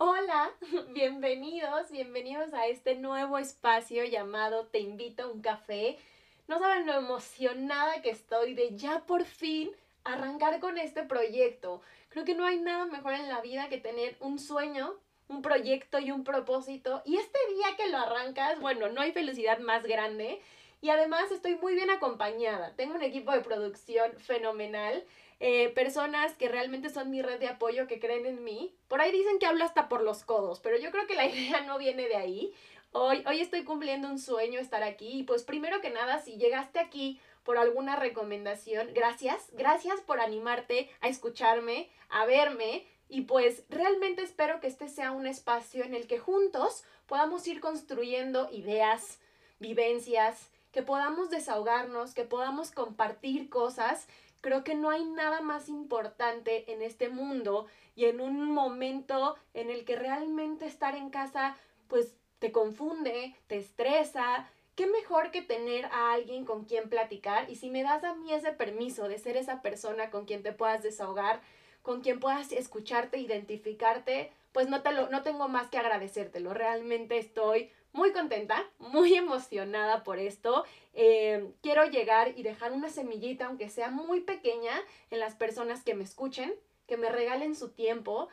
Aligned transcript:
Hola, 0.00 0.52
bienvenidos, 0.94 1.90
bienvenidos 1.90 2.54
a 2.54 2.68
este 2.68 2.94
nuevo 2.94 3.36
espacio 3.36 4.04
llamado 4.04 4.66
Te 4.66 4.78
invito 4.78 5.24
a 5.24 5.26
un 5.26 5.40
café. 5.40 5.98
No 6.46 6.60
saben 6.60 6.86
lo 6.86 6.92
emocionada 6.92 8.00
que 8.00 8.10
estoy 8.10 8.54
de 8.54 8.76
ya 8.76 9.00
por 9.06 9.24
fin 9.24 9.72
arrancar 10.04 10.60
con 10.60 10.78
este 10.78 11.02
proyecto. 11.02 11.82
Creo 12.10 12.24
que 12.24 12.36
no 12.36 12.46
hay 12.46 12.60
nada 12.60 12.86
mejor 12.86 13.14
en 13.14 13.28
la 13.28 13.40
vida 13.40 13.68
que 13.68 13.78
tener 13.78 14.16
un 14.20 14.38
sueño, 14.38 14.94
un 15.26 15.42
proyecto 15.42 15.98
y 15.98 16.12
un 16.12 16.22
propósito. 16.22 17.02
Y 17.04 17.16
este 17.16 17.40
día 17.56 17.76
que 17.76 17.88
lo 17.88 17.98
arrancas, 17.98 18.60
bueno, 18.60 18.88
no 18.90 19.00
hay 19.00 19.10
felicidad 19.10 19.58
más 19.58 19.82
grande. 19.82 20.40
Y 20.80 20.90
además 20.90 21.30
estoy 21.30 21.56
muy 21.56 21.74
bien 21.74 21.90
acompañada. 21.90 22.74
Tengo 22.76 22.94
un 22.94 23.02
equipo 23.02 23.32
de 23.32 23.40
producción 23.40 24.12
fenomenal. 24.18 25.04
Eh, 25.40 25.68
personas 25.70 26.34
que 26.34 26.48
realmente 26.48 26.90
son 26.90 27.10
mi 27.10 27.22
red 27.22 27.38
de 27.38 27.48
apoyo, 27.48 27.86
que 27.86 28.00
creen 28.00 28.26
en 28.26 28.44
mí. 28.44 28.74
Por 28.88 29.00
ahí 29.00 29.12
dicen 29.12 29.38
que 29.38 29.46
hablo 29.46 29.64
hasta 29.64 29.88
por 29.88 30.02
los 30.02 30.24
codos, 30.24 30.60
pero 30.60 30.76
yo 30.78 30.90
creo 30.90 31.06
que 31.06 31.14
la 31.14 31.26
idea 31.28 31.60
no 31.62 31.78
viene 31.78 32.08
de 32.08 32.16
ahí. 32.16 32.52
Hoy, 32.92 33.22
hoy 33.26 33.40
estoy 33.40 33.64
cumpliendo 33.64 34.08
un 34.08 34.18
sueño 34.18 34.58
estar 34.60 34.82
aquí 34.82 35.20
y 35.20 35.22
pues 35.24 35.42
primero 35.42 35.80
que 35.80 35.90
nada, 35.90 36.20
si 36.20 36.38
llegaste 36.38 36.78
aquí 36.78 37.20
por 37.44 37.58
alguna 37.58 37.96
recomendación, 37.96 38.94
gracias, 38.94 39.50
gracias 39.52 40.00
por 40.00 40.20
animarte 40.20 40.90
a 41.00 41.08
escucharme, 41.08 41.90
a 42.08 42.24
verme 42.24 42.86
y 43.08 43.22
pues 43.22 43.64
realmente 43.68 44.22
espero 44.22 44.60
que 44.60 44.66
este 44.66 44.88
sea 44.88 45.12
un 45.12 45.26
espacio 45.26 45.84
en 45.84 45.94
el 45.94 46.06
que 46.06 46.18
juntos 46.18 46.84
podamos 47.06 47.46
ir 47.46 47.60
construyendo 47.60 48.48
ideas, 48.52 49.18
vivencias, 49.58 50.50
que 50.72 50.82
podamos 50.82 51.30
desahogarnos, 51.30 52.14
que 52.14 52.24
podamos 52.24 52.70
compartir 52.70 53.48
cosas 53.48 54.06
Creo 54.40 54.62
que 54.62 54.74
no 54.74 54.90
hay 54.90 55.04
nada 55.04 55.40
más 55.40 55.68
importante 55.68 56.72
en 56.72 56.82
este 56.82 57.08
mundo 57.08 57.66
y 57.96 58.04
en 58.04 58.20
un 58.20 58.52
momento 58.52 59.36
en 59.52 59.70
el 59.70 59.84
que 59.84 59.96
realmente 59.96 60.66
estar 60.66 60.94
en 60.94 61.10
casa 61.10 61.56
pues 61.88 62.14
te 62.38 62.52
confunde, 62.52 63.34
te 63.48 63.58
estresa. 63.58 64.48
¿Qué 64.76 64.86
mejor 64.86 65.32
que 65.32 65.42
tener 65.42 65.86
a 65.86 66.12
alguien 66.12 66.44
con 66.44 66.64
quien 66.64 66.88
platicar? 66.88 67.50
Y 67.50 67.56
si 67.56 67.68
me 67.68 67.82
das 67.82 68.04
a 68.04 68.14
mí 68.14 68.32
ese 68.32 68.52
permiso 68.52 69.08
de 69.08 69.18
ser 69.18 69.36
esa 69.36 69.60
persona 69.60 70.10
con 70.10 70.24
quien 70.24 70.44
te 70.44 70.52
puedas 70.52 70.84
desahogar, 70.84 71.40
con 71.82 72.00
quien 72.00 72.20
puedas 72.20 72.52
escucharte, 72.52 73.18
identificarte, 73.18 74.30
pues 74.52 74.68
no, 74.68 74.82
te 74.82 74.92
lo, 74.92 75.10
no 75.10 75.24
tengo 75.24 75.48
más 75.48 75.68
que 75.68 75.78
agradecértelo. 75.78 76.54
Realmente 76.54 77.18
estoy 77.18 77.72
muy 77.98 78.12
contenta, 78.12 78.64
muy 78.78 79.14
emocionada 79.14 80.04
por 80.04 80.20
esto. 80.20 80.64
Eh, 80.94 81.52
quiero 81.62 81.84
llegar 81.84 82.32
y 82.38 82.44
dejar 82.44 82.72
una 82.72 82.88
semillita, 82.88 83.46
aunque 83.46 83.68
sea 83.68 83.90
muy 83.90 84.20
pequeña, 84.20 84.72
en 85.10 85.18
las 85.18 85.34
personas 85.34 85.82
que 85.82 85.94
me 85.94 86.04
escuchen, 86.04 86.54
que 86.86 86.96
me 86.96 87.10
regalen 87.10 87.56
su 87.56 87.70
tiempo. 87.70 88.28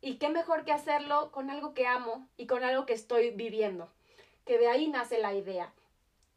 Y 0.00 0.16
qué 0.16 0.30
mejor 0.30 0.64
que 0.64 0.72
hacerlo 0.72 1.30
con 1.30 1.50
algo 1.50 1.74
que 1.74 1.86
amo 1.86 2.26
y 2.36 2.46
con 2.46 2.64
algo 2.64 2.86
que 2.86 2.94
estoy 2.94 3.30
viviendo. 3.30 3.92
Que 4.46 4.58
de 4.58 4.68
ahí 4.68 4.88
nace 4.88 5.18
la 5.18 5.34
idea. 5.34 5.72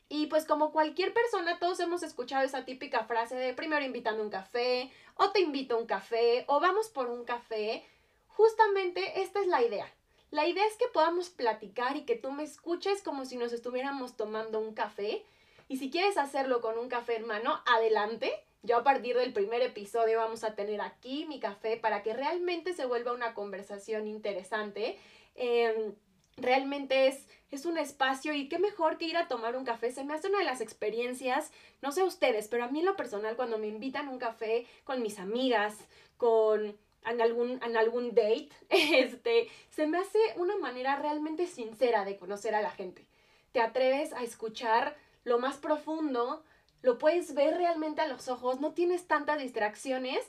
Y 0.09 0.27
pues 0.27 0.45
como 0.45 0.71
cualquier 0.71 1.13
persona, 1.13 1.57
todos 1.57 1.79
hemos 1.79 2.03
escuchado 2.03 2.43
esa 2.43 2.65
típica 2.65 3.05
frase 3.05 3.35
de 3.35 3.53
primero 3.53 3.83
invítame 3.83 4.21
un 4.21 4.29
café, 4.29 4.91
o 5.15 5.31
te 5.31 5.39
invito 5.39 5.75
a 5.75 5.79
un 5.79 5.87
café, 5.87 6.43
o 6.47 6.59
vamos 6.59 6.89
por 6.89 7.09
un 7.09 7.23
café. 7.23 7.83
Justamente 8.27 9.21
esta 9.21 9.39
es 9.39 9.47
la 9.47 9.63
idea. 9.63 9.91
La 10.31 10.47
idea 10.47 10.65
es 10.65 10.75
que 10.77 10.87
podamos 10.93 11.29
platicar 11.29 11.95
y 11.95 12.05
que 12.05 12.15
tú 12.15 12.31
me 12.31 12.43
escuches 12.43 13.01
como 13.01 13.25
si 13.25 13.37
nos 13.37 13.53
estuviéramos 13.53 14.17
tomando 14.17 14.59
un 14.59 14.73
café. 14.73 15.23
Y 15.67 15.77
si 15.77 15.89
quieres 15.89 16.17
hacerlo 16.17 16.61
con 16.61 16.77
un 16.77 16.89
café 16.89 17.15
hermano, 17.15 17.61
adelante. 17.65 18.31
Yo 18.63 18.77
a 18.77 18.83
partir 18.83 19.15
del 19.15 19.33
primer 19.33 19.61
episodio 19.61 20.17
vamos 20.17 20.43
a 20.43 20.55
tener 20.55 20.81
aquí 20.81 21.25
mi 21.27 21.39
café 21.39 21.77
para 21.77 22.01
que 22.01 22.13
realmente 22.13 22.73
se 22.73 22.85
vuelva 22.85 23.13
una 23.13 23.33
conversación 23.35 24.07
interesante. 24.07 24.97
Em, 25.35 25.93
realmente 26.37 27.07
es, 27.07 27.27
es 27.51 27.65
un 27.65 27.77
espacio 27.77 28.33
y 28.33 28.49
qué 28.49 28.57
mejor 28.57 28.97
que 28.97 29.05
ir 29.05 29.17
a 29.17 29.27
tomar 29.27 29.55
un 29.55 29.65
café. 29.65 29.91
Se 29.91 30.03
me 30.03 30.15
hace 30.15 30.29
una 30.29 30.39
de 30.39 30.45
las 30.45 30.61
experiencias, 30.61 31.51
no 31.81 31.91
sé 31.91 32.03
ustedes, 32.03 32.47
pero 32.47 32.63
a 32.63 32.67
mí 32.67 32.79
en 32.79 32.85
lo 32.85 32.95
personal 32.95 33.35
cuando 33.35 33.59
me 33.59 33.67
invitan 33.67 34.07
a 34.07 34.11
un 34.11 34.19
café 34.19 34.65
con 34.83 35.01
mis 35.01 35.19
amigas, 35.19 35.77
con 36.17 36.75
en 37.05 37.21
algún, 37.21 37.61
en 37.63 37.77
algún 37.77 38.09
date, 38.09 38.49
este, 38.69 39.49
se 39.69 39.87
me 39.87 39.97
hace 39.97 40.19
una 40.37 40.57
manera 40.57 40.95
realmente 40.97 41.47
sincera 41.47 42.05
de 42.05 42.17
conocer 42.17 42.55
a 42.55 42.61
la 42.61 42.71
gente. 42.71 43.05
Te 43.51 43.61
atreves 43.61 44.13
a 44.13 44.23
escuchar 44.23 44.97
lo 45.23 45.39
más 45.39 45.57
profundo, 45.57 46.43
lo 46.81 46.97
puedes 46.97 47.33
ver 47.33 47.57
realmente 47.57 48.01
a 48.01 48.07
los 48.07 48.27
ojos, 48.27 48.59
no 48.59 48.73
tienes 48.73 49.07
tantas 49.07 49.39
distracciones 49.39 50.19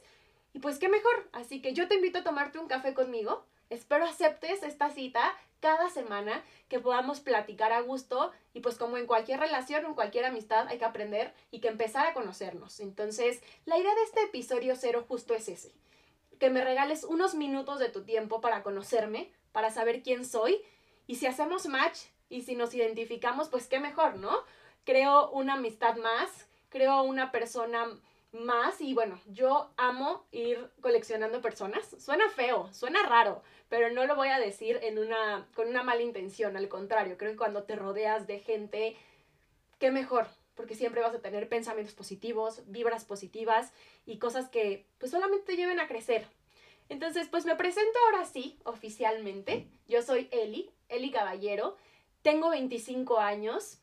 y 0.52 0.58
pues 0.58 0.78
qué 0.78 0.88
mejor. 0.88 1.28
Así 1.32 1.60
que 1.60 1.74
yo 1.74 1.86
te 1.86 1.96
invito 1.96 2.20
a 2.20 2.24
tomarte 2.24 2.58
un 2.58 2.68
café 2.68 2.94
conmigo. 2.94 3.44
Espero 3.68 4.04
aceptes 4.04 4.62
esta 4.62 4.90
cita 4.90 5.34
cada 5.60 5.90
semana, 5.90 6.44
que 6.68 6.78
podamos 6.78 7.20
platicar 7.20 7.72
a 7.72 7.80
gusto 7.80 8.30
y 8.54 8.60
pues 8.60 8.76
como 8.76 8.96
en 8.96 9.06
cualquier 9.06 9.40
relación 9.40 9.84
o 9.84 9.88
en 9.88 9.94
cualquier 9.94 10.24
amistad 10.24 10.68
hay 10.68 10.78
que 10.78 10.84
aprender 10.84 11.34
y 11.50 11.60
que 11.60 11.68
empezar 11.68 12.06
a 12.06 12.14
conocernos. 12.14 12.80
Entonces, 12.80 13.42
la 13.64 13.76
idea 13.76 13.94
de 13.94 14.02
este 14.02 14.22
episodio 14.22 14.76
cero 14.76 15.04
justo 15.08 15.34
es 15.34 15.48
ese 15.48 15.72
que 16.38 16.50
me 16.50 16.64
regales 16.64 17.04
unos 17.04 17.34
minutos 17.34 17.78
de 17.78 17.88
tu 17.88 18.04
tiempo 18.04 18.40
para 18.40 18.62
conocerme, 18.62 19.32
para 19.52 19.70
saber 19.70 20.02
quién 20.02 20.24
soy. 20.24 20.60
Y 21.06 21.16
si 21.16 21.26
hacemos 21.26 21.66
match 21.66 21.98
y 22.28 22.42
si 22.42 22.56
nos 22.56 22.74
identificamos, 22.74 23.48
pues 23.48 23.66
qué 23.66 23.80
mejor, 23.80 24.16
¿no? 24.16 24.36
Creo 24.84 25.30
una 25.30 25.54
amistad 25.54 25.96
más, 25.96 26.48
creo 26.68 27.02
una 27.02 27.32
persona 27.32 27.86
más 28.32 28.80
y 28.80 28.94
bueno, 28.94 29.20
yo 29.26 29.70
amo 29.76 30.26
ir 30.30 30.70
coleccionando 30.80 31.40
personas. 31.40 31.96
Suena 31.98 32.28
feo, 32.30 32.72
suena 32.72 33.02
raro, 33.04 33.42
pero 33.68 33.90
no 33.90 34.06
lo 34.06 34.16
voy 34.16 34.28
a 34.28 34.38
decir 34.38 34.78
en 34.82 34.98
una, 34.98 35.46
con 35.54 35.68
una 35.68 35.82
mala 35.82 36.02
intención, 36.02 36.56
al 36.56 36.68
contrario, 36.68 37.16
creo 37.16 37.32
que 37.32 37.38
cuando 37.38 37.64
te 37.64 37.76
rodeas 37.76 38.26
de 38.26 38.40
gente, 38.40 38.96
qué 39.78 39.90
mejor, 39.90 40.26
porque 40.56 40.74
siempre 40.74 41.02
vas 41.02 41.14
a 41.14 41.20
tener 41.20 41.48
pensamientos 41.48 41.94
positivos, 41.94 42.62
vibras 42.66 43.04
positivas 43.04 43.72
y 44.06 44.18
cosas 44.18 44.48
que 44.48 44.86
pues 44.98 45.12
solamente 45.12 45.46
te 45.46 45.56
lleven 45.56 45.78
a 45.78 45.86
crecer. 45.86 46.26
Entonces, 46.88 47.28
pues 47.28 47.44
me 47.44 47.56
presento 47.56 47.98
ahora 48.06 48.24
sí, 48.24 48.58
oficialmente. 48.64 49.68
Yo 49.88 50.02
soy 50.02 50.28
Eli, 50.32 50.70
Eli 50.88 51.10
Caballero, 51.10 51.76
tengo 52.22 52.50
25 52.50 53.18
años 53.18 53.78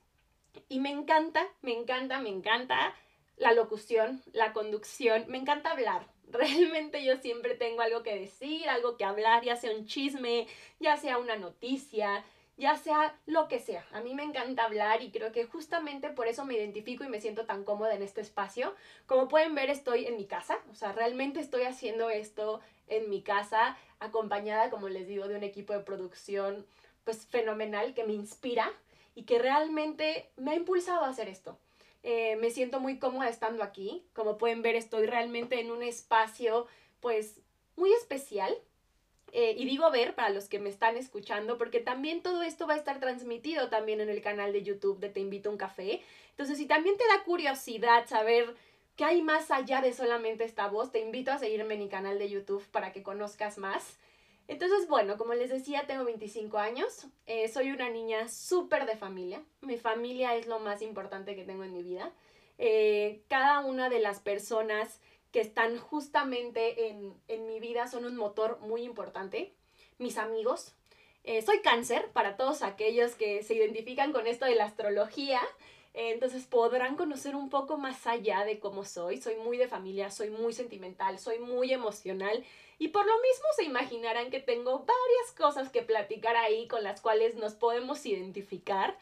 y 0.69 0.79
me 0.79 0.89
encanta, 0.89 1.47
me 1.61 1.73
encanta, 1.73 2.19
me 2.19 2.29
encanta 2.29 2.94
la 3.38 3.53
locución, 3.53 4.22
la 4.31 4.53
conducción, 4.53 5.25
me 5.28 5.38
encanta 5.38 5.72
hablar. 5.72 6.07
Realmente 6.28 7.03
yo 7.03 7.17
siempre 7.17 7.55
tengo 7.55 7.81
algo 7.81 8.03
que 8.03 8.17
decir, 8.17 8.67
algo 8.69 8.97
que 8.97 9.05
hablar, 9.05 9.44
ya 9.44 9.55
sea 9.55 9.75
un 9.75 9.85
chisme, 9.85 10.47
ya 10.79 10.97
sea 10.97 11.17
una 11.17 11.35
noticia, 11.35 12.23
ya 12.58 12.78
sea 12.78 13.19
lo 13.25 13.47
que 13.47 13.59
sea. 13.59 13.86
A 13.91 14.02
mí 14.02 14.14
me 14.14 14.24
encanta 14.24 14.66
hablar 14.66 15.02
y 15.02 15.12
creo 15.12 15.31
que 15.31 15.46
justamente 15.46 16.09
por 16.09 16.28
eso 16.28 16.46
me 16.46 16.56
identifico 16.56 17.03
y 17.03 17.09
me 17.09 17.22
siento 17.22 17.46
tan 17.46 17.64
cómoda 17.64 17.96
en 17.96 18.03
este 18.03 18.22
espacio. 18.22 18.75
Como 19.06 19.28
pueden 19.28 19.56
ver, 19.56 19.69
estoy 19.69 20.06
en 20.06 20.18
mi 20.18 20.25
casa, 20.25 20.58
o 20.72 20.75
sea, 20.75 20.91
realmente 20.91 21.40
estoy 21.40 21.64
haciendo 21.64 22.09
esto 22.09 22.62
en 22.88 23.09
mi 23.09 23.22
casa, 23.22 23.78
acompañada, 24.00 24.69
como 24.69 24.90
les 24.90 25.08
digo, 25.08 25.28
de 25.28 25.36
un 25.36 25.44
equipo 25.44 25.74
de 25.74 25.80
producción 25.80 26.66
pues 27.03 27.25
fenomenal 27.25 27.94
que 27.94 28.03
me 28.03 28.14
inspira 28.14 28.72
y 29.16 29.24
que 29.24 29.40
realmente 29.40 30.31
me 30.38 30.52
ha 30.52 30.56
impulsado 30.56 31.03
a 31.03 31.09
hacer 31.09 31.28
esto. 31.28 31.58
Eh, 32.03 32.35
me 32.38 32.50
siento 32.50 32.80
muy 32.80 33.00
cómoda 33.00 33.30
estando 33.30 33.64
aquí. 33.64 34.06
Como 34.14 34.38
pueden 34.38 34.62
ver, 34.62 34.75
estoy 34.75 35.06
realmente 35.06 35.59
en 35.59 35.72
un 35.72 35.84
espacio 35.84 36.68
pues 37.00 37.41
muy 37.75 37.91
especial, 37.94 38.56
eh, 39.35 39.55
y 39.57 39.66
digo 39.66 39.89
ver 39.89 40.13
para 40.13 40.29
los 40.29 40.47
que 40.47 40.59
me 40.59 40.69
están 40.69 40.95
escuchando, 40.95 41.57
porque 41.57 41.79
también 41.79 42.21
todo 42.21 42.44
esto 42.44 42.67
va 42.67 42.75
a 42.75 42.77
estar 42.77 42.99
transmitido 42.99 43.67
también 43.67 43.99
en 43.99 44.09
el 44.09 44.21
canal 44.21 44.53
de 44.53 44.61
YouTube 44.61 44.99
de 44.99 45.09
Te 45.09 45.21
Invito 45.21 45.49
a 45.49 45.51
un 45.51 45.57
Café. 45.57 46.01
Entonces, 46.29 46.59
si 46.59 46.67
también 46.67 46.97
te 46.97 47.07
da 47.07 47.23
curiosidad 47.23 48.07
saber 48.07 48.55
qué 48.95 49.05
hay 49.05 49.23
más 49.23 49.49
allá 49.49 49.81
de 49.81 49.91
solamente 49.91 50.43
esta 50.43 50.67
voz, 50.67 50.91
te 50.91 50.99
invito 50.99 51.31
a 51.31 51.39
seguirme 51.39 51.73
en 51.73 51.79
mi 51.79 51.89
canal 51.89 52.19
de 52.19 52.29
YouTube 52.29 52.63
para 52.67 52.91
que 52.91 53.01
conozcas 53.01 53.57
más. 53.57 53.97
Entonces, 54.47 54.88
bueno, 54.88 55.17
como 55.17 55.34
les 55.34 55.49
decía, 55.49 55.87
tengo 55.87 56.05
25 56.05 56.59
años, 56.59 57.08
eh, 57.25 57.47
soy 57.47 57.72
una 57.72 57.90
niña 57.90 58.28
súper 58.29 58.85
de 58.85 58.97
familia, 58.97 59.41
mi 59.61 59.78
familia 59.78 60.35
es 60.35 60.46
lo 60.46 60.59
más 60.59 60.84
importante 60.84 61.35
que 61.35 61.43
tengo 61.43 61.63
en 61.63 61.73
mi 61.73 61.81
vida. 61.81 62.11
Eh, 62.59 63.23
cada 63.29 63.61
una 63.61 63.90
de 63.90 63.99
las 63.99 64.19
personas 64.19 65.02
que 65.34 65.41
están 65.41 65.80
justamente 65.80 66.90
en, 66.90 67.47
mi 67.47 67.59
vida 67.59 67.88
son 67.88 68.06
un 68.06 68.16
motor 68.16 68.59
muy 68.62 68.84
importante. 68.84 69.52
Mis 69.97 70.18
amigos. 70.18 70.74
Eh, 71.24 71.41
soy 71.41 71.59
cáncer 71.62 72.12
para 72.12 72.38
todos 72.38 72.62
aquellos 72.62 73.16
que 73.16 73.41
se 73.44 73.56
identifican 73.56 74.14
con 74.14 74.28
esto 74.28 74.46
de 74.46 74.53
la 74.53 74.66
astrología. 74.66 75.41
Eh, 75.96 76.12
entonces 76.12 76.46
podrán 76.46 76.96
conocer 76.96 77.35
un 77.35 77.50
poco 77.50 77.78
más 77.78 78.06
allá 78.06 78.46
de 78.46 78.59
cómo 78.59 78.85
soy. 78.85 79.20
Soy 79.20 79.35
muy 79.38 79.58
de 79.58 79.68
familia, 79.68 80.12
soy 80.12 80.30
muy 80.30 80.53
sentimental, 80.53 81.18
soy 81.18 81.40
muy 81.40 81.74
emocional. 81.74 82.44
Y 82.78 82.90
por 82.90 83.06
lo 83.08 83.14
mismo 83.14 83.47
se 83.56 83.64
imaginarán 83.64 84.30
que 84.30 84.40
tengo 84.40 84.80
varias 84.80 85.32
cosas 85.35 85.70
que 85.70 85.82
platicar 85.82 86.35
ahí 86.35 86.68
con 86.68 86.84
las 86.84 87.02
cuales 87.02 87.35
nos 87.35 87.56
podemos 87.56 88.06
identificar. 88.06 89.00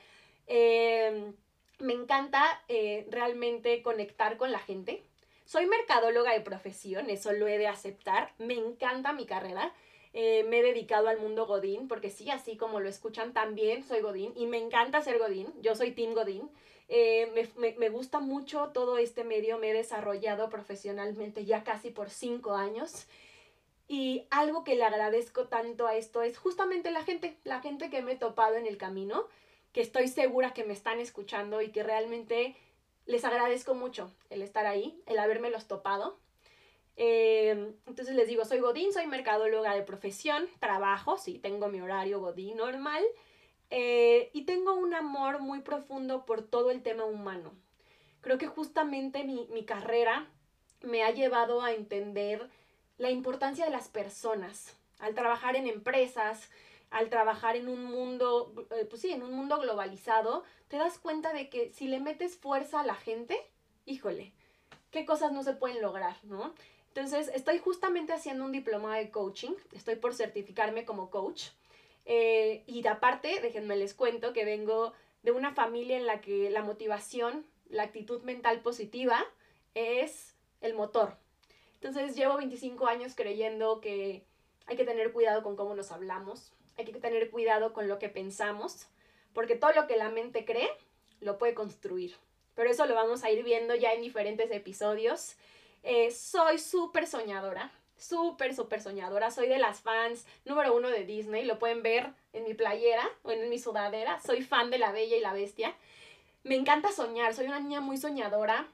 Eh, 0.48 1.34
me 1.80 1.94
encanta 1.94 2.64
realmente 3.10 3.82
conectar 3.82 4.38
con 4.38 4.54
la 4.54 4.60
gente. 4.60 5.04
Soy 5.52 5.66
mercadóloga 5.66 6.32
de 6.32 6.40
profesión, 6.40 7.10
eso 7.10 7.34
lo 7.34 7.46
he 7.46 7.58
de 7.58 7.68
aceptar. 7.68 8.32
Me 8.38 8.54
encanta 8.54 9.12
mi 9.12 9.26
carrera. 9.26 9.74
eh, 10.14 10.46
me 10.46 10.60
he 10.60 10.64
dedicado 10.64 11.10
al 11.10 11.20
mundo 11.20 11.46
Godín, 11.46 11.90
porque 11.90 12.10
sí, 12.10 12.30
así 12.32 12.56
como 12.56 12.80
lo 12.80 12.88
escuchan, 12.88 13.34
también 13.34 13.84
soy 13.84 14.00
Godín 14.00 14.32
y 14.38 14.46
me 14.46 14.60
encanta 14.60 15.02
ser 15.02 15.20
Godín, 15.20 15.48
yo 15.62 15.76
soy 15.76 15.92
Team 15.92 16.14
Godín. 16.14 16.50
Eh, 16.88 17.30
me, 17.36 17.50
me, 17.58 17.78
me, 17.78 17.90
gusta 17.90 18.22
mucho 18.22 18.70
todo 18.74 18.98
este 18.98 19.26
medio, 19.26 19.58
me 19.58 19.72
he 19.72 19.74
desarrollado 19.74 20.50
profesionalmente 20.50 21.44
ya 21.44 21.66
casi 21.66 21.90
por 21.90 22.10
cinco 22.10 22.54
años. 22.56 23.08
Y 23.90 24.28
algo 24.30 24.64
que 24.64 24.76
le 24.76 24.86
agradezco 24.86 25.50
tanto 25.50 25.86
a 25.86 25.98
esto 25.98 26.22
es 26.22 26.38
justamente 26.38 26.92
la 26.92 27.04
gente, 27.04 27.36
la 27.44 27.60
gente 27.60 27.90
que 27.90 28.02
me 28.02 28.14
he 28.14 28.18
topado 28.18 28.56
en 28.56 28.68
el 28.68 28.78
camino, 28.78 29.28
que 29.74 29.82
estoy 29.82 30.08
segura 30.08 30.54
que 30.54 30.64
me 30.64 30.74
están 30.74 31.02
escuchando 31.02 31.62
y 31.62 31.72
que 31.72 31.84
realmente 31.84 32.56
les 33.12 33.26
agradezco 33.26 33.76
mucho 33.76 34.10
el 34.30 34.42
estar 34.42 34.66
ahí, 34.66 35.02
el 35.06 35.20
haberme 35.20 35.52
los 35.52 35.68
topado. 35.68 36.18
Eh, 36.96 37.74
entonces 37.86 38.16
les 38.16 38.28
digo, 38.28 38.46
soy 38.46 38.60
Godín, 38.60 38.94
soy 38.94 39.06
mercadóloga 39.06 39.76
de 39.76 39.84
profesión, 39.84 40.48
trabajo, 40.60 41.18
sí, 41.18 41.38
tengo 41.38 41.68
mi 41.68 41.82
horario 41.82 42.20
Godín 42.20 42.58
normal 42.58 43.04
eh, 43.70 44.30
y 44.34 44.44
tengo 44.44 44.76
un 44.76 44.94
amor 44.94 45.40
muy 45.40 45.62
profundo 45.62 46.26
por 46.26 46.42
todo 46.42 46.72
el 46.72 46.84
tema 46.84 47.04
humano. 47.04 47.54
Creo 48.22 48.38
que 48.38 48.48
justamente 48.48 49.24
mi, 49.24 49.48
mi 49.52 49.66
carrera 49.66 50.28
me 50.82 51.04
ha 51.04 51.12
llevado 51.12 51.62
a 51.62 51.74
entender 51.74 52.50
la 52.98 53.10
importancia 53.10 53.66
de 53.66 53.72
las 53.72 53.90
personas. 53.90 54.78
Al 55.00 55.16
trabajar 55.16 55.56
en 55.56 55.68
empresas, 55.68 56.50
al 56.92 57.10
trabajar 57.10 57.56
en 57.56 57.70
un 57.70 57.86
mundo, 57.86 58.54
eh, 58.72 58.86
pues 58.86 59.02
sí, 59.02 59.12
en 59.12 59.24
un 59.24 59.34
mundo 59.34 59.60
globalizado, 59.60 60.44
te 60.68 60.78
das 60.78 61.00
cuenta 61.00 61.34
de 61.34 61.50
que 61.50 61.72
si 61.74 61.88
le 61.88 62.00
metes 62.00 62.38
fuerza 62.38 62.82
a 62.82 62.86
la 62.86 62.96
gente, 62.96 63.38
híjole, 63.86 64.34
qué 64.92 65.06
cosas 65.06 65.32
no 65.32 65.42
se 65.42 65.54
pueden 65.54 65.82
lograr, 65.82 66.18
¿no? 66.24 66.54
Entonces, 66.90 67.32
estoy 67.34 67.60
justamente 67.60 68.12
haciendo 68.12 68.44
un 68.44 68.52
diploma 68.52 68.98
de 68.98 69.10
coaching, 69.10 69.54
estoy 69.72 69.96
por 69.96 70.14
certificarme 70.14 70.84
como 70.84 71.10
coach. 71.10 71.48
Eh, 72.06 72.64
y 72.68 72.86
aparte, 72.86 73.40
déjenme 73.42 73.78
les 73.78 73.94
cuento 73.94 74.34
que 74.34 74.44
vengo 74.44 74.92
de 75.24 75.32
una 75.32 75.54
familia 75.54 75.96
en 75.96 76.06
la 76.06 76.20
que 76.20 76.50
la 76.50 76.62
motivación, 76.62 77.46
la 77.70 77.84
actitud 77.84 78.22
mental 78.24 78.60
positiva 78.60 79.24
es 79.76 80.36
el 80.60 80.74
motor. 80.74 81.16
Entonces, 81.76 82.18
llevo 82.18 82.36
25 82.36 82.86
años 82.88 83.16
creyendo 83.16 83.80
que 83.80 84.26
hay 84.66 84.76
que 84.76 84.84
tener 84.84 85.14
cuidado 85.14 85.42
con 85.42 85.56
cómo 85.56 85.74
nos 85.74 85.94
hablamos, 85.94 86.52
hay 86.78 86.86
que 86.86 87.00
tener 87.00 87.30
cuidado 87.30 87.74
con 87.74 87.88
lo 87.88 88.00
que 88.00 88.10
pensamos, 88.10 88.88
porque 89.34 89.56
todo 89.56 89.72
lo 89.74 89.88
que 89.88 89.98
la 89.98 90.10
mente 90.10 90.46
cree 90.46 90.70
lo 91.20 91.38
puede 91.38 91.54
construir. 91.54 92.16
Pero 92.56 92.70
eso 92.70 92.86
lo 92.86 92.96
vamos 92.96 93.24
a 93.24 93.32
ir 93.32 93.44
viendo 93.44 93.76
ya 93.76 93.94
en 93.94 94.02
diferentes 94.02 94.52
episodios. 94.52 95.36
Eh, 95.84 96.12
soy 96.12 96.60
súper 96.60 97.08
soñadora, 97.08 97.72
súper, 97.98 98.54
súper 98.56 98.82
soñadora. 98.82 99.32
Soy 99.32 99.48
de 99.48 99.58
las 99.58 99.80
fans 99.80 100.26
número 100.46 100.76
uno 100.76 100.90
de 100.90 101.06
Disney. 101.06 101.46
Lo 101.46 101.60
pueden 101.60 101.82
ver 101.82 102.12
en 102.34 102.44
mi 102.44 102.54
playera 102.54 103.08
o 103.24 103.32
en 103.32 103.50
mi 103.50 103.60
sudadera. 103.60 104.20
Soy 104.20 104.42
fan 104.42 104.70
de 104.70 104.80
La 104.80 104.92
Bella 104.92 105.16
y 105.16 105.22
la 105.22 105.34
Bestia. 105.34 105.76
Me 106.44 106.56
encanta 106.56 106.92
soñar. 106.92 107.34
Soy 107.34 107.46
una 107.46 107.60
niña 107.60 107.82
muy 107.82 107.98
soñadora. 107.98 108.68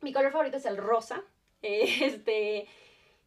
Mi 0.00 0.12
color 0.12 0.32
favorito 0.32 0.58
es 0.58 0.66
el 0.66 0.76
rosa. 0.76 1.22
este, 1.62 2.68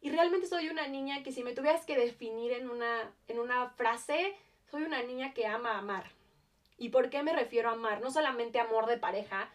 y 0.01 0.10
realmente 0.10 0.48
soy 0.48 0.69
una 0.69 0.88
niña 0.88 1.24
que 1.24 1.31
si 1.31 1.44
me 1.44 1.54
tuvieras 1.54 1.86
que 1.86 1.98
definir 1.98 2.54
en 2.54 2.69
una, 2.69 3.12
en 3.28 3.40
una 3.40 3.69
frase, 3.69 4.36
soy 4.69 4.84
una 4.84 5.04
niña 5.04 5.34
que 5.34 5.48
ama 5.48 5.78
amar. 5.78 6.12
¿Y 6.78 6.90
por 6.90 7.10
qué 7.10 7.24
me 7.24 7.34
refiero 7.34 7.69
a 7.69 7.74
amar? 7.74 8.01
No 8.01 8.10
solamente 8.10 8.60
amor 8.60 8.86
de 8.86 8.98
pareja, 8.98 9.50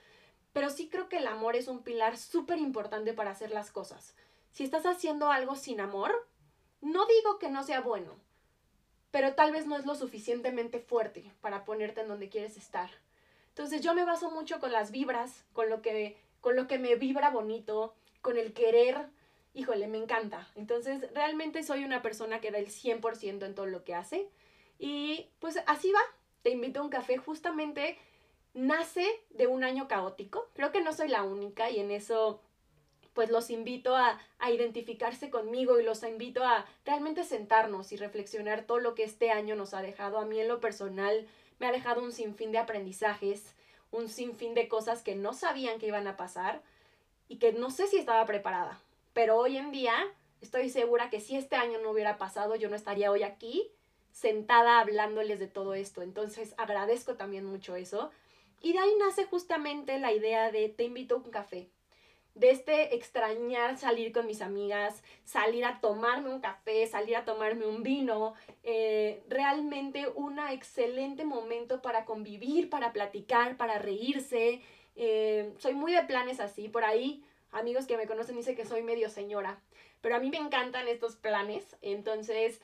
pero 0.53 0.71
sí 0.71 0.89
creo 0.89 1.09
que 1.09 1.19
el 1.19 1.27
amor 1.27 1.57
es 1.57 1.69
un 1.69 1.83
pilar 1.83 2.17
súper 2.17 2.59
importante 2.59 3.13
para 3.13 3.31
hacer 3.31 3.51
las 3.51 3.71
cosas. 3.71 4.15
Si 4.53 4.63
estás 4.63 4.87
haciendo 4.87 5.31
algo 5.31 5.57
sin 5.57 5.81
amor, 5.81 6.29
no 6.81 7.07
digo 7.07 7.39
que 7.39 7.49
no 7.49 7.65
sea 7.65 7.81
bueno, 7.81 8.21
pero 9.11 9.35
tal 9.35 9.53
vez 9.53 9.67
no 9.67 9.77
es 9.77 9.87
lo 9.87 9.95
suficientemente 9.95 10.79
fuerte 10.79 11.33
para 11.41 11.65
ponerte 11.65 12.03
en 12.03 12.09
donde 12.09 12.29
quieres 12.29 12.57
estar. 12.57 12.91
Entonces 13.49 13.81
yo 13.81 13.95
me 13.95 14.05
baso 14.05 14.31
mucho 14.31 14.61
con 14.61 14.73
las 14.73 14.91
vibras, 14.91 15.45
con 15.53 15.71
lo 15.71 15.81
que, 15.81 16.19
con 16.41 16.57
lo 16.57 16.67
que 16.67 16.79
me 16.79 16.97
vibra 16.97 17.31
bonito, 17.31 17.95
con 18.21 18.37
el 18.37 18.53
querer. 18.53 19.09
Híjole, 19.55 19.87
me 19.87 19.99
encanta. 19.99 20.49
Entonces 20.57 21.11
realmente 21.15 21.63
soy 21.63 21.85
una 21.85 22.03
persona 22.03 22.41
que 22.41 22.51
da 22.51 22.59
el 22.59 22.67
100% 22.67 23.47
en 23.47 23.55
todo 23.55 23.67
lo 23.67 23.85
que 23.85 23.95
hace. 23.95 24.29
Y 24.79 25.29
pues 25.39 25.59
así 25.67 25.93
va. 25.93 26.01
Te 26.43 26.51
invito 26.51 26.81
a 26.81 26.83
un 26.83 26.91
café 26.91 27.17
justamente 27.17 27.97
nace 28.53 29.07
de 29.31 29.47
un 29.47 29.65
año 29.65 29.89
caótico. 29.89 30.49
Creo 30.55 30.73
que 30.73 30.81
no 30.81 30.93
soy 30.93 31.09
la 31.09 31.23
única 31.23 31.71
y 31.71 31.79
en 31.81 31.91
eso 31.91 32.41
pues 33.13 33.31
los 33.31 33.49
invito 33.51 33.95
a, 33.95 34.19
a, 34.41 34.51
identificarse 34.51 35.31
conmigo 35.31 35.79
y 35.79 35.85
los 35.85 36.03
invito 36.03 36.43
a 36.43 36.67
realmente 36.85 37.23
sentarnos 37.23 37.93
y 37.93 37.97
reflexionar 37.97 38.65
todo 38.65 38.81
lo 38.81 38.97
que 38.97 39.05
este 39.05 39.31
año 39.31 39.55
nos 39.55 39.73
ha 39.73 39.83
dejado. 39.83 40.19
A 40.19 40.25
mí 40.25 40.41
en 40.41 40.49
lo 40.49 40.59
personal 40.59 41.29
me 41.61 41.69
ha 41.69 41.73
dejado 41.73 42.03
un 42.03 42.11
sinfín 42.11 42.51
de 42.51 42.59
aprendizajes, 42.59 43.55
un 43.93 44.09
sinfín 44.09 44.55
de 44.55 44.67
cosas 44.67 45.03
que 45.03 45.15
no 45.15 45.33
sabían 45.33 45.79
que 45.79 45.87
iban 45.87 46.09
a 46.09 46.17
pasar 46.17 46.63
y 47.29 47.37
que 47.37 47.53
no 47.53 47.71
sé 47.71 47.87
si 47.87 47.99
estaba 47.99 48.27
preparada. 48.27 48.81
Pero 49.15 49.39
hoy 49.39 49.57
en 49.57 49.71
día 49.71 49.95
estoy 50.43 50.69
segura 50.69 51.09
que 51.09 51.21
si 51.21 51.37
este 51.37 51.57
año 51.57 51.79
no 51.79 51.91
hubiera 51.91 52.19
pasado, 52.19 52.57
yo 52.57 52.69
no 52.69 52.77
estaría 52.77 53.11
hoy 53.11 53.23
aquí 53.23 53.71
sentada 54.13 54.81
hablándoles 54.81 55.39
de 55.39 55.47
todo 55.47 55.75
esto. 55.75 56.03
Entonces 56.03 56.55
agradezco 56.59 57.15
también 57.15 57.45
mucho 57.45 57.77
eso. 57.77 58.11
Y 58.61 58.73
de 58.73 58.79
ahí 58.79 58.91
nace 58.99 59.25
justamente 59.25 59.99
la 59.99 60.13
idea 60.13 60.51
de 60.51 60.69
te 60.69 60.85
invito 60.85 61.15
a 61.15 61.19
un 61.19 61.31
café. 61.31 61.69
De 62.35 62.51
este 62.51 62.97
extrañar 62.97 63.79
salir 63.79 64.13
con 64.13 64.27
mis 64.27 64.41
amigas, 64.41 65.05
salir 65.25 65.65
a 65.65 65.81
tomarme 65.81 66.31
un 66.31 66.41
café, 66.41 66.87
salir 66.87 67.17
a 67.17 67.25
tomarme 67.25 67.67
un 67.67 67.83
vino. 67.83 68.35
Eh, 68.63 69.23
realmente 69.29 70.09
un 70.09 70.39
excelente 70.39 71.25
momento 71.25 71.81
para 71.81 72.05
convivir, 72.05 72.71
para 72.71 72.93
platicar, 72.93 73.57
para 73.57 73.79
reírse. 73.79 74.63
Eh, 74.97 75.53
soy 75.59 75.75
muy 75.75 75.93
de 75.93 76.03
planes 76.05 76.41
así. 76.41 76.69
Por 76.69 76.85
ahí, 76.85 77.25
amigos 77.55 77.87
que 77.87 77.97
me 77.97 78.07
conocen 78.07 78.37
dicen 78.37 78.57
que 78.57 78.67
soy 78.67 78.83
medio 78.83 79.09
señora. 79.09 79.59
Pero 80.01 80.17
a 80.17 80.19
mí 80.19 80.31
me 80.31 80.37
encantan 80.37 80.87
estos 80.89 81.17
planes. 81.17 81.65
Entonces, 81.81 82.61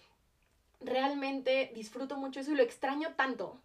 realmente 0.81 1.71
disfruto 1.75 2.17
mucho 2.17 2.41
eso 2.41 2.53
y 2.53 2.57
lo 2.57 2.63
extraño 2.63 3.15
tanto 3.17 3.59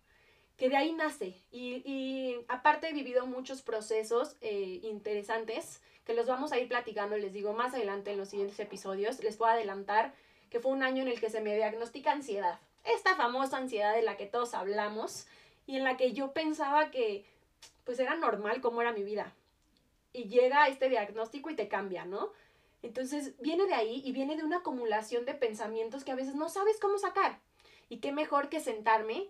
que 0.57 0.69
de 0.69 0.77
ahí 0.77 0.93
nace. 0.93 1.35
Y, 1.51 2.35
aparte 2.47 2.89
he 2.89 2.93
vivido 2.93 3.25
muchos 3.25 3.61
procesos 3.61 4.37
eh, 4.41 4.79
interesantes 4.83 5.81
que 6.05 6.13
los 6.13 6.27
vamos 6.27 6.51
a 6.51 6.59
ir 6.59 6.67
platicando, 6.67 7.17
les 7.17 7.33
digo, 7.33 7.53
más 7.53 7.73
adelante 7.73 8.11
en 8.11 8.17
los 8.17 8.29
siguientes 8.29 8.59
episodios. 8.59 9.21
Les 9.23 9.37
puedo 9.37 9.51
adelantar 9.51 10.13
que 10.49 10.59
fue 10.59 10.71
un 10.71 10.83
año 10.83 11.01
en 11.01 11.07
el 11.07 11.19
que 11.19 11.29
se 11.29 11.41
me 11.41 11.55
diagnostica 11.55 12.11
ansiedad. 12.11 12.59
Esta 12.83 13.15
famosa 13.15 13.57
ansiedad 13.57 13.95
de 13.95 14.03
la 14.03 14.15
que 14.15 14.27
todos 14.27 14.53
hablamos 14.53 15.25
y 15.65 15.75
en 15.77 15.83
la 15.83 15.97
que 15.97 16.13
yo 16.13 16.31
pensaba 16.31 16.91
que 16.91 17.25
pues 17.83 17.99
era 17.99 18.15
normal 18.15 18.61
como 18.61 18.81
era 18.81 18.93
mi 18.93 19.03
vida. 19.03 19.33
Y 20.15 20.29
llega 20.29 20.67
este 20.67 20.89
diagnóstico 20.89 21.49
y 21.49 21.55
te 21.55 21.67
cambia, 21.67 22.05
¿no? 22.05 22.31
Entonces 22.81 23.37
viene 23.39 23.65
de 23.65 23.73
ahí 23.73 24.01
y 24.05 24.11
viene 24.11 24.37
de 24.37 24.43
una 24.43 24.57
acumulación 24.57 25.25
de 25.25 25.33
pensamientos 25.33 26.03
que 26.03 26.11
a 26.11 26.15
veces 26.15 26.35
no 26.35 26.49
sabes 26.49 26.79
cómo 26.79 26.97
sacar. 26.97 27.39
Y 27.89 27.97
qué 27.97 28.11
mejor 28.11 28.47
que 28.49 28.59
sentarme 28.59 29.29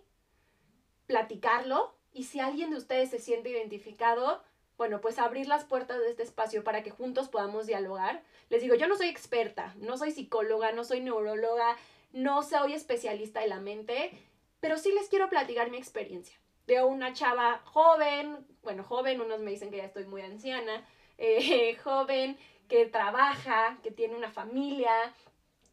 platicarlo 1.06 1.94
y 2.12 2.24
si 2.24 2.40
alguien 2.40 2.70
de 2.70 2.76
ustedes 2.76 3.10
se 3.10 3.18
siente 3.18 3.50
identificado, 3.50 4.42
bueno, 4.76 5.00
pues 5.00 5.18
abrir 5.18 5.48
las 5.48 5.64
puertas 5.64 5.98
de 5.98 6.10
este 6.10 6.22
espacio 6.22 6.64
para 6.64 6.82
que 6.82 6.90
juntos 6.90 7.28
podamos 7.28 7.66
dialogar. 7.66 8.22
Les 8.50 8.62
digo, 8.62 8.74
yo 8.74 8.86
no 8.86 8.96
soy 8.96 9.08
experta, 9.08 9.74
no 9.78 9.96
soy 9.96 10.12
psicóloga, 10.12 10.72
no 10.72 10.84
soy 10.84 11.00
neuróloga, 11.00 11.76
no 12.12 12.42
soy 12.42 12.74
especialista 12.74 13.40
de 13.40 13.48
la 13.48 13.60
mente, 13.60 14.12
pero 14.60 14.78
sí 14.78 14.92
les 14.92 15.08
quiero 15.08 15.28
platicar 15.28 15.70
mi 15.70 15.78
experiencia. 15.78 16.36
Veo 16.66 16.86
una 16.86 17.12
chava 17.12 17.60
joven, 17.64 18.46
bueno, 18.62 18.82
joven, 18.82 19.20
unos 19.20 19.40
me 19.40 19.50
dicen 19.50 19.70
que 19.70 19.78
ya 19.78 19.84
estoy 19.84 20.04
muy 20.06 20.22
anciana, 20.22 20.84
eh, 21.18 21.76
joven, 21.84 22.36
que 22.68 22.86
trabaja, 22.86 23.78
que 23.82 23.90
tiene 23.90 24.16
una 24.16 24.30
familia, 24.30 24.92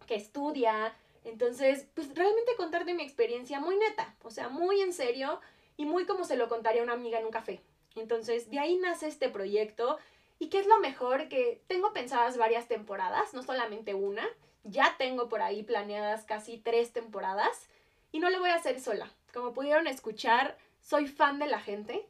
que 0.06 0.16
estudia, 0.16 0.94
entonces, 1.26 1.88
pues 1.94 2.14
realmente 2.16 2.56
contarte 2.58 2.94
mi 2.94 3.04
experiencia 3.04 3.60
muy 3.60 3.78
neta, 3.78 4.16
o 4.24 4.30
sea, 4.30 4.50
muy 4.50 4.82
en 4.82 4.94
serio 4.94 5.40
y 5.78 5.86
muy 5.86 6.06
como 6.06 6.26
se 6.26 6.36
lo 6.36 6.50
contaría 6.50 6.84
una 6.84 6.94
amiga 6.94 7.20
en 7.20 7.26
un 7.26 7.32
café. 7.32 7.62
Entonces, 7.96 8.50
de 8.50 8.60
ahí 8.60 8.76
nace 8.78 9.08
este 9.08 9.30
proyecto. 9.30 9.98
¿Y 10.40 10.50
qué 10.50 10.60
es 10.60 10.68
lo 10.68 10.80
mejor? 10.80 11.30
Que 11.30 11.62
tengo 11.68 11.94
pensadas 11.94 12.38
varias 12.38 12.68
temporadas, 12.68 13.34
no 13.34 13.44
solamente 13.44 13.94
una. 13.94 14.28
Ya 14.64 14.96
tengo 14.98 15.30
por 15.30 15.42
ahí 15.42 15.64
planeadas 15.64 16.26
casi 16.26 16.58
tres 16.58 16.92
temporadas 16.92 17.70
y 18.12 18.20
no 18.20 18.30
lo 18.30 18.40
voy 18.40 18.50
a 18.50 18.56
hacer 18.56 18.80
sola. 18.80 19.10
Como 19.34 19.54
pudieron 19.54 19.88
escuchar, 19.88 20.58
soy 20.84 21.08
fan 21.08 21.40
de 21.40 21.48
la 21.48 21.60
gente. 21.60 22.08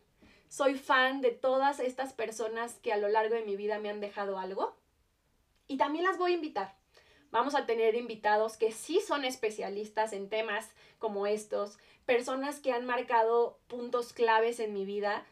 Soy 0.50 0.76
fan 0.76 1.22
de 1.22 1.32
todas 1.32 1.80
estas 1.80 2.14
personas 2.14 2.76
que 2.76 2.92
a 2.92 2.98
lo 2.98 3.08
largo 3.08 3.36
de 3.36 3.46
mi 3.46 3.56
vida 3.56 3.80
me 3.80 3.90
han 3.90 4.02
dejado 4.02 4.38
algo. 4.38 4.76
Y 5.68 5.78
también 5.78 6.04
las 6.04 6.18
voy 6.18 6.34
a 6.34 6.36
invitar. 6.36 6.76
Vamos 7.32 7.56
a 7.56 7.66
tener 7.66 7.96
invitados 7.96 8.58
que 8.58 8.72
sí 8.72 9.00
son 9.00 9.26
especialistas 9.26 10.14
en 10.14 10.30
temas 10.30 10.70
como 11.00 11.26
estos, 11.26 11.78
personas 12.06 12.60
que 12.60 12.72
han 12.72 12.86
marcado 12.86 13.60
puntos 13.68 14.14
claves 14.14 14.60
en 14.60 14.74
mi 14.74 14.86
vida 14.86 15.26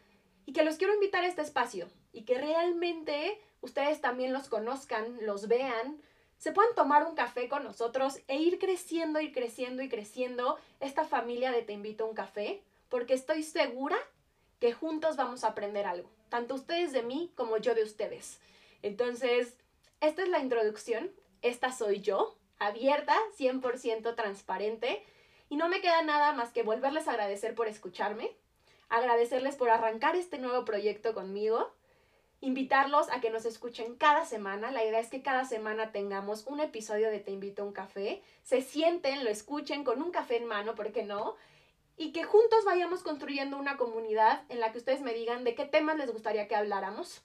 y 0.46 0.52
que 0.52 0.64
los 0.64 0.76
quiero 0.76 0.94
invitar 0.94 1.22
a 1.22 1.28
este 1.28 1.42
espacio 1.42 1.88
y 2.12 2.24
que 2.24 2.38
realmente 2.38 3.40
ustedes 3.60 4.00
también 4.00 4.32
los 4.32 4.48
conozcan, 4.48 5.16
los 5.20 5.46
vean, 5.46 6.00
se 6.38 6.50
puedan 6.50 6.74
tomar 6.74 7.06
un 7.06 7.14
café 7.14 7.48
con 7.48 7.62
nosotros 7.62 8.18
e 8.26 8.36
ir 8.36 8.58
creciendo 8.58 9.20
y 9.20 9.30
creciendo 9.30 9.82
y 9.82 9.88
creciendo 9.88 10.58
esta 10.80 11.04
familia 11.04 11.52
de 11.52 11.62
Te 11.62 11.72
invito 11.72 12.04
a 12.04 12.08
un 12.08 12.14
café, 12.14 12.64
porque 12.92 13.14
estoy 13.14 13.42
segura 13.42 13.96
que 14.60 14.74
juntos 14.74 15.16
vamos 15.16 15.44
a 15.44 15.48
aprender 15.48 15.86
algo, 15.86 16.10
tanto 16.28 16.54
ustedes 16.54 16.92
de 16.92 17.02
mí 17.02 17.32
como 17.36 17.56
yo 17.56 17.74
de 17.74 17.82
ustedes. 17.82 18.38
Entonces, 18.82 19.56
esta 20.02 20.22
es 20.22 20.28
la 20.28 20.40
introducción, 20.40 21.10
esta 21.40 21.72
soy 21.72 22.02
yo, 22.02 22.36
abierta, 22.58 23.16
100% 23.38 24.14
transparente, 24.14 25.02
y 25.48 25.56
no 25.56 25.70
me 25.70 25.80
queda 25.80 26.02
nada 26.02 26.34
más 26.34 26.52
que 26.52 26.64
volverles 26.64 27.08
a 27.08 27.12
agradecer 27.12 27.54
por 27.54 27.66
escucharme, 27.66 28.36
agradecerles 28.90 29.56
por 29.56 29.70
arrancar 29.70 30.14
este 30.14 30.36
nuevo 30.36 30.66
proyecto 30.66 31.14
conmigo, 31.14 31.72
invitarlos 32.42 33.10
a 33.10 33.22
que 33.22 33.30
nos 33.30 33.46
escuchen 33.46 33.96
cada 33.96 34.26
semana. 34.26 34.70
La 34.70 34.84
idea 34.84 35.00
es 35.00 35.08
que 35.08 35.22
cada 35.22 35.46
semana 35.46 35.92
tengamos 35.92 36.44
un 36.46 36.60
episodio 36.60 37.10
de 37.10 37.20
Te 37.20 37.30
invito 37.30 37.62
a 37.62 37.64
un 37.64 37.72
café, 37.72 38.22
se 38.42 38.60
sienten, 38.60 39.24
lo 39.24 39.30
escuchen 39.30 39.82
con 39.82 40.02
un 40.02 40.10
café 40.10 40.36
en 40.36 40.44
mano, 40.44 40.74
¿por 40.74 40.92
qué 40.92 41.04
no? 41.04 41.36
Y 41.96 42.12
que 42.12 42.24
juntos 42.24 42.64
vayamos 42.64 43.02
construyendo 43.02 43.56
una 43.56 43.76
comunidad 43.76 44.44
en 44.48 44.60
la 44.60 44.72
que 44.72 44.78
ustedes 44.78 45.02
me 45.02 45.14
digan 45.14 45.44
de 45.44 45.54
qué 45.54 45.64
temas 45.64 45.96
les 45.96 46.10
gustaría 46.10 46.48
que 46.48 46.56
habláramos. 46.56 47.22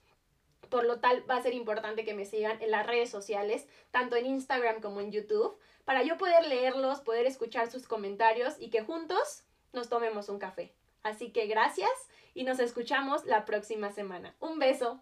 Por 0.70 0.84
lo 0.84 1.00
tal, 1.00 1.30
va 1.30 1.38
a 1.38 1.42
ser 1.42 1.54
importante 1.54 2.04
que 2.04 2.14
me 2.14 2.26
sigan 2.26 2.62
en 2.62 2.72
las 2.72 2.86
redes 2.86 3.10
sociales, 3.10 3.68
tanto 3.92 4.16
en 4.16 4.26
Instagram 4.26 4.82
como 4.82 5.00
en 5.00 5.12
YouTube, 5.12 5.58
para 5.86 6.04
yo 6.04 6.18
poder 6.18 6.46
leerlos, 6.48 7.00
poder 7.00 7.26
escuchar 7.26 7.72
sus 7.72 7.88
comentarios 7.88 8.56
y 8.60 8.70
que 8.70 8.82
juntos 8.82 9.44
nos 9.72 9.88
tomemos 9.88 10.28
un 10.28 10.40
café. 10.40 10.74
Así 11.04 11.32
que 11.32 11.48
gracias 11.48 11.90
y 12.34 12.44
nos 12.44 12.60
escuchamos 12.60 13.26
la 13.26 13.46
próxima 13.46 13.92
semana. 13.92 14.36
Un 14.40 14.60
beso. 14.60 15.02